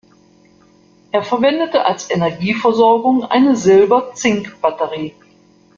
Er 1.11 1.21
verwendete 1.23 1.85
als 1.85 2.09
Energieversorgung 2.09 3.23
eine 3.23 3.55
Silber-Zink 3.55 4.59
Batterie. 4.59 5.13